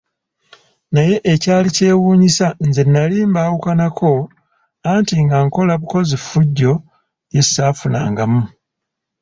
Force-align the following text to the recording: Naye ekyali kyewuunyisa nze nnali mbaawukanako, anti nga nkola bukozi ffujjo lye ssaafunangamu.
Naye 0.93 1.15
ekyali 1.33 1.67
kyewuunyisa 1.75 2.47
nze 2.67 2.83
nnali 2.87 3.17
mbaawukanako, 3.29 4.11
anti 4.91 5.15
nga 5.23 5.37
nkola 5.45 5.73
bukozi 5.81 6.15
ffujjo 6.21 6.73
lye 7.31 7.41
ssaafunangamu. 7.45 8.41